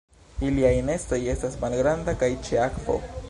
Iliaj 0.45 0.71
nestoj 0.87 1.19
estas 1.35 1.59
malgranda 1.65 2.17
kaj 2.25 2.31
ĉe 2.49 2.61
akvo. 2.65 2.99